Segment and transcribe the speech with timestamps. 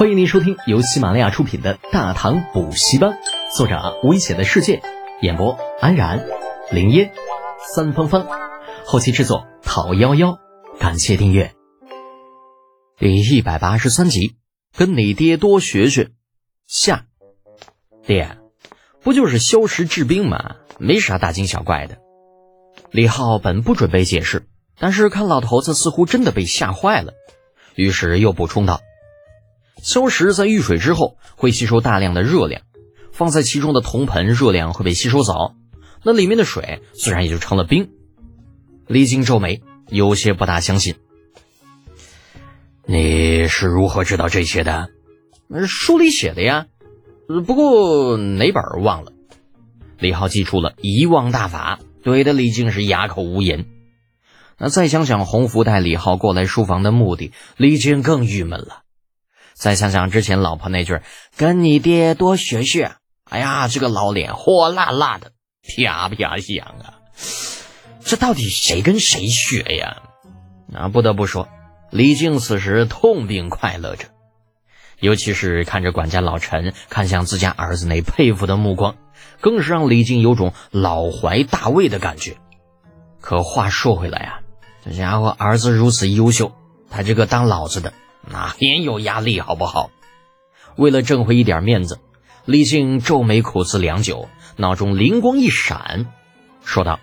[0.00, 3.10] 欢迎您收听由喜马拉雅出品的《大唐补习班》，
[3.54, 4.80] 作者危险的世界，
[5.20, 6.26] 演播安然、
[6.70, 7.12] 林烟、
[7.74, 8.26] 三芳芳，
[8.86, 10.38] 后期制作讨幺幺，
[10.78, 11.52] 感谢订阅。
[12.96, 14.36] 第一百八十三集，
[14.74, 16.12] 跟你爹多学学。
[16.66, 17.04] 下，
[18.06, 18.38] 爹，
[19.02, 20.56] 不就是消食治病吗？
[20.78, 21.98] 没啥大惊小怪的。
[22.90, 24.48] 李浩本不准备解释，
[24.78, 27.12] 但是看老头子似乎真的被吓坏了，
[27.74, 28.80] 于是又补充道。
[29.82, 32.62] 硝石在遇水之后会吸收大量的热量，
[33.12, 35.54] 放在其中的铜盆热量会被吸收走，
[36.04, 37.90] 那里面的水自然也就成了冰。
[38.86, 40.96] 李靖皱眉，有些不大相信。
[42.86, 44.88] 你是如何知道这些的？
[45.66, 46.66] 书里写的呀，
[47.46, 49.12] 不过哪本忘了。
[49.98, 53.66] 李浩记出了遗忘大法，怼的李靖是哑口无言。
[54.58, 58.82] 那再想想洪福带李浩过来书房的目的，李靖更郁闷了。
[59.60, 61.02] 再想想之前老婆那句
[61.36, 62.92] “跟你爹多学学”，
[63.28, 66.96] 哎呀，这个老脸火辣辣的，啪啪响啊！
[68.02, 69.98] 这到底谁跟谁学呀？
[70.74, 71.46] 啊，不得不说，
[71.90, 74.06] 李靖此时痛并快乐着，
[74.98, 78.96] 尤其是看着管家老陈看向自家儿子那佩服的目光，
[79.42, 82.38] 更是让李靖有种老怀大慰的感觉。
[83.20, 84.40] 可话说回来啊，
[84.86, 86.52] 这家伙儿子如此优秀，
[86.88, 87.92] 他这个当老子的。
[88.26, 89.90] 那很有压力，好不好？
[90.76, 92.00] 为了挣回一点面子，
[92.44, 96.06] 李靖皱眉苦思良久，脑中灵光一闪，
[96.64, 97.00] 说道：“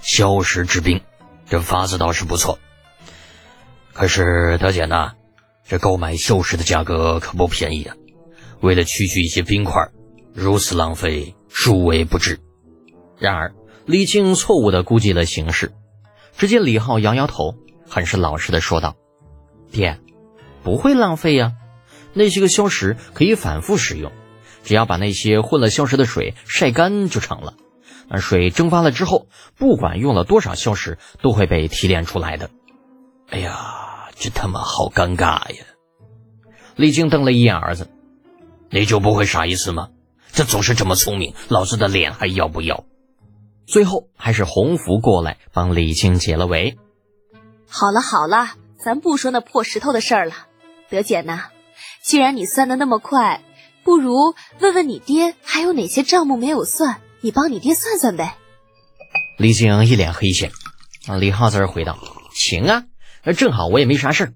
[0.00, 1.00] 消食治病，
[1.48, 2.58] 这法子倒是不错。
[3.92, 5.12] 可是德姐呢？
[5.66, 7.96] 这购买消石的价格可不便宜啊！
[8.60, 9.90] 为了区区一些冰块，
[10.32, 12.38] 如此浪费，殊为不值。”
[13.18, 13.52] 然而，
[13.84, 15.72] 李靖错误地估计了形势。
[16.38, 17.56] 只见李浩摇摇头，
[17.88, 18.94] 很是老实地说道
[19.72, 19.98] ：“爹。”
[20.66, 21.52] 不会浪费呀，
[22.12, 24.10] 那些个消食可以反复使用，
[24.64, 27.54] 只要把那些混了消食的水晒干就成了。
[28.08, 32.50] 那水蒸发了之后，不管用了多少消食，都会被提炼出来的。
[33.30, 35.64] 哎呀，这他妈好尴尬呀！
[36.74, 37.88] 李靖瞪了一眼儿子
[38.68, 39.90] ：“你就不会傻一次吗？
[40.32, 42.84] 这总是这么聪明，老子的脸还要不要？”
[43.68, 46.76] 最后还是洪福过来帮李靖解了围。
[47.68, 48.48] 好了好了，
[48.84, 50.34] 咱不说那破石头的事儿了。
[50.88, 51.50] 德姐呐，
[52.02, 53.42] 既然你算的那么快，
[53.82, 58.36] 不如问问你爹还有哪些账目没有算，你帮你爹算算呗。
[59.38, 60.52] 李靖一脸黑线，
[61.06, 61.98] 啊，李浩在这回道
[62.32, 62.84] ：“行啊，
[63.24, 64.32] 那正好我也没啥事儿。”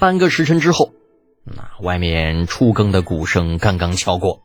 [0.00, 0.92] 半个时辰之后，
[1.44, 4.42] 那外面初更的鼓声刚刚敲过，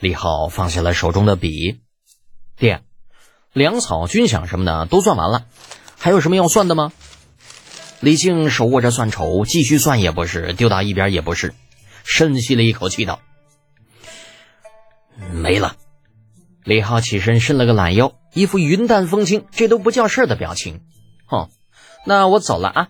[0.00, 1.80] 李浩放下了手中的笔，
[2.56, 2.82] 爹，
[3.52, 5.44] 粮草、军饷什么的都算完了，
[5.98, 6.92] 还有什么要算的吗？
[8.00, 11.54] 李靖手握着算筹，继续算也不是，丢到一边也不是，
[12.04, 13.20] 深吸了一口气道
[15.34, 15.76] ：“没了。”
[16.64, 20.82] 李浩起身伸了个懒腰，一副云淡风轻，这都不叫事的表情。
[21.26, 21.48] 哼，
[22.06, 22.88] 那我走了啊！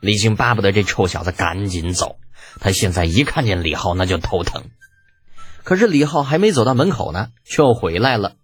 [0.00, 2.18] 李靖巴不得这臭小子赶紧走，
[2.60, 4.64] 他现在一看见李浩那就头疼。
[5.62, 8.34] 可是李浩还没走到门口呢，却又回来了，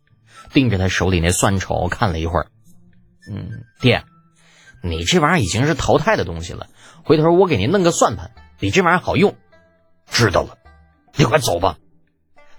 [0.53, 2.47] 盯着他手里那算筹看了一会儿。
[3.31, 4.05] 嗯，爹。
[4.83, 6.69] 你这玩意儿已经是淘汰的东西了，
[7.05, 9.37] 回头我给您弄个算盘，比这玩意儿好用。
[10.11, 10.59] 知道了，
[11.17, 11.77] 你快走吧。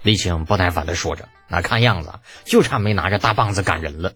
[0.02, 2.12] 李青不耐烦地说着，那看样子
[2.44, 4.12] 就差没拿着大棒子赶人了。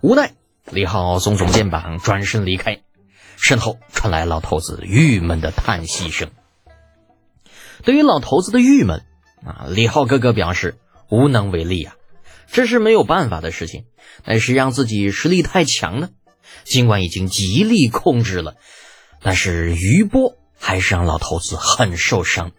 [0.00, 0.32] 无奈，
[0.70, 2.80] 李浩耸耸肩膀，转身离开，
[3.36, 6.30] 身后传来老头子郁闷的叹息声。
[7.82, 9.04] 对于老头子的郁闷
[9.44, 10.78] 啊，李浩哥哥表示
[11.08, 11.94] 无能为力啊，
[12.46, 13.84] 这是没有办法的事情，
[14.24, 16.10] 那是让自己实力太强呢。
[16.64, 18.56] 尽管已经极力控制了，
[19.22, 22.52] 但是余波还是让老头子很受伤。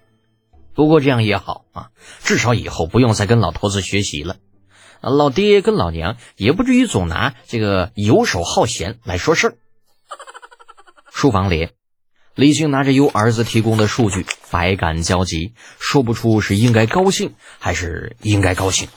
[0.73, 1.89] 不过这样也好啊，
[2.23, 4.37] 至少以后不用再跟老头子学习了。
[5.01, 9.55] 老爹跟老娘也不至于总拿这个游手好闲来说事儿。
[11.11, 11.69] 书房里，
[12.35, 18.87] 李靖拿着由儿子提供的数据，百感交集，说不出是应该高兴还是应该高兴。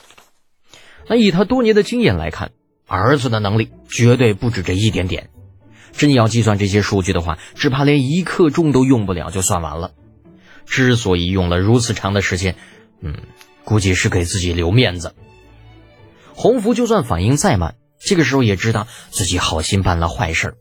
[1.08, 2.52] 那以他多年的经验来看。
[2.86, 5.30] 儿子的能力绝对不止这一点点，
[5.92, 9.92] 真要计算这些数据的话，只怕连一刻钟都用不了就算完了。
[10.66, 12.56] 之所以用了如此长的时间，
[13.00, 13.14] 嗯，
[13.64, 15.14] 估计是给自己留面子。
[16.34, 20.56] 洪福就算反应再慢，这个时候也知道自己好心办了坏事，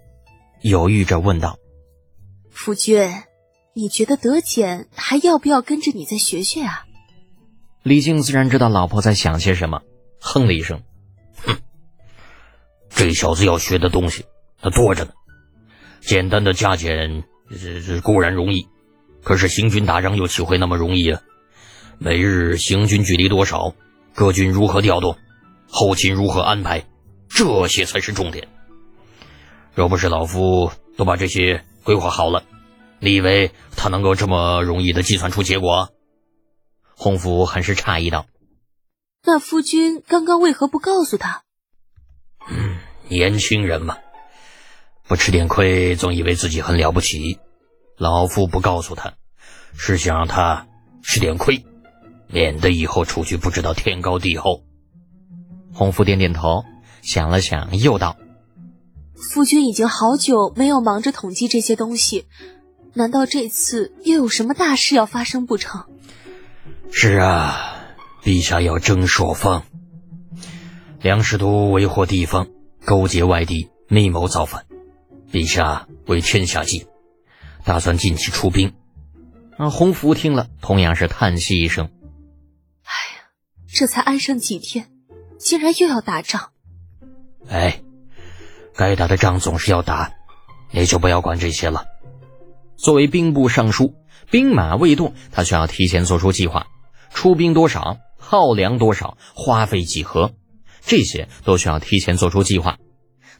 [0.62, 1.58] 犹豫着问道
[2.52, 3.10] ：“夫君，
[3.74, 6.86] 你觉得德简还要不要跟着你再学学啊？”
[7.82, 9.82] 李靖自然知道老婆在想些什么，
[10.20, 10.82] 哼了一声。
[12.96, 14.26] 这小子要学的东西，
[14.62, 15.12] 他多着呢。
[16.02, 18.68] 简单的加减，这这固然容易，
[19.24, 21.22] 可是行军打仗又岂会那么容易啊？
[21.98, 23.74] 每日行军距离多少？
[24.14, 25.18] 各军如何调动？
[25.68, 26.86] 后勤如何安排？
[27.30, 28.48] 这些才是重点。
[29.74, 32.44] 若不是老夫都把这些规划好了，
[33.00, 35.90] 你以为他能够这么容易的计算出结果？
[36.96, 38.28] 洪福很是诧异道
[39.26, 41.42] ：“那夫君刚刚为何不告诉他？”
[42.48, 42.78] 嗯，
[43.14, 43.98] 年轻人嘛，
[45.08, 47.38] 不吃点亏，总以为自己很了不起。
[47.96, 49.14] 老夫不告诉他，
[49.78, 50.68] 是想让他
[51.04, 51.64] 吃点亏，
[52.28, 54.64] 免得以后出去不知道天高地厚。
[55.72, 56.66] 洪福点点头，
[57.04, 58.18] 想了想，又道
[59.16, 62.26] ：“夫君已经好久没有忙着统计这些东西，
[62.96, 65.86] 难道这次又有什么大事要发生不成？”
[66.92, 67.76] 是啊，
[68.24, 69.64] 陛下要征朔方，
[71.00, 72.48] 梁师都为祸地方，
[72.86, 74.66] 勾结外敌，密谋造反。
[75.32, 76.88] 陛下为天下计。
[77.66, 78.74] 打算近期出兵，
[79.58, 79.70] 啊！
[79.70, 81.90] 洪福听了，同样是叹息一声
[82.84, 83.30] ：“哎呀，
[83.74, 84.92] 这才安生几天，
[85.40, 86.50] 竟然又要打仗。”
[87.48, 87.82] 哎，
[88.76, 90.12] 该打的仗总是要打，
[90.72, 91.86] 你就不要管这些了。
[92.76, 93.96] 作为兵部尚书，
[94.30, 96.68] 兵马未动，他需要提前做出计划：
[97.14, 100.34] 出兵多少，耗粮多少，花费几何，
[100.86, 102.78] 这些都需要提前做出计划。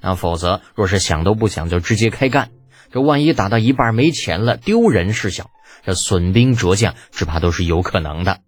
[0.02, 2.52] 那否则，若是想都不想就直接开干。
[2.92, 5.50] 这万一打到一半没钱了，丢人事小，
[5.86, 8.42] 这损兵折将，只怕都是有可能的。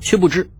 [0.00, 0.50] 却不知，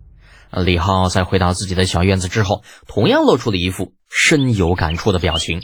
[0.50, 5.62] 李浩在回到自己的小院子之后，同样露出了一副深有感触的表情。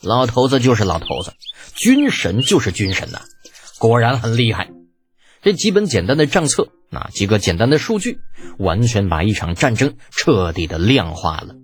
[0.00, 1.34] 老头子就是老头子，
[1.74, 3.20] 军神就是军神呐，
[3.78, 4.68] 果然很厉害。
[5.48, 8.18] 这几本简单的账册，那几个简单的数据，
[8.58, 11.54] 完全把一场战争彻底的量化了。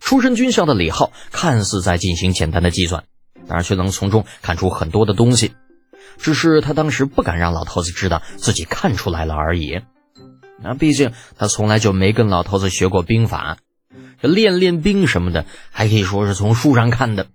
[0.00, 3.04] 出身军校的李浩，看似在进行简单的计算。
[3.48, 5.52] 而却能从中看出很多的东西，
[6.16, 9.82] 只是他当时不敢让老头子知道自己看出来了而已。
[10.62, 13.58] 那毕竟他从来就没跟老头子学过兵法，
[14.22, 17.26] 这练练兵什么的，还可以说是从书上看的。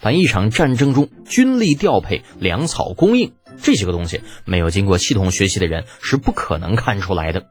[0.00, 7.46] 但一场战争中，军力调配、粮草供应这些个东西，没有经过系统学习的人是不可能看出来的。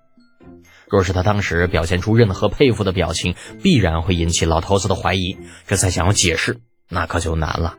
[0.89, 5.37] 若是他当时表现出任何佩服的表情，必然会引起老头子的怀疑。
[5.65, 6.59] 这再想要解释，
[6.89, 7.75] 那可就难了。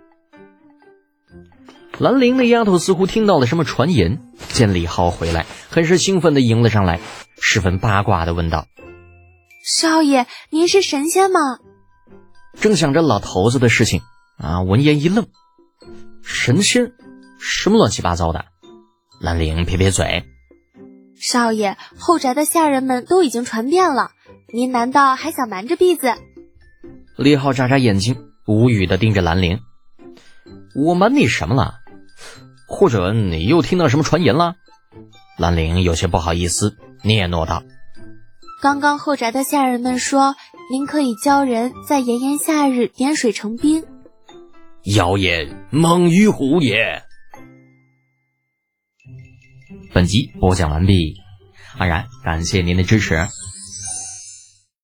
[1.99, 7.01] 兰陵那丫头似乎听到了什么传言，见李浩回来，很是兴奋地迎了上来，
[7.39, 8.67] 十分八卦地问道
[9.63, 11.39] ：“少爷，您是神仙吗？”
[12.59, 14.01] 正想着老头子的事情，
[14.39, 15.27] 啊，闻言一愣
[16.25, 16.93] ：“神仙？
[17.43, 18.45] 什么乱七八糟的？”
[19.21, 20.25] 兰陵撇撇嘴
[21.21, 24.11] ：“少爷，后宅的下人们都已经传遍了，
[24.55, 26.15] 您难道还想瞒着婢子？”
[27.19, 28.17] 李浩眨眨眼睛，
[28.47, 29.61] 无语的盯着兰陵
[30.75, 31.75] ：“我瞒你什么了？”
[32.67, 34.55] 或者你又听到什么传言了？
[35.39, 37.63] 兰陵有些不好意思，嗫嚅道
[38.63, 40.37] ：“刚刚后宅的下人们说，
[40.71, 43.85] 您可以教人在炎炎夏日点水成冰。”
[44.97, 47.03] 谣言猛于虎也。
[49.93, 51.21] 本集播讲完毕，
[51.77, 53.29] 安然感谢您的支持。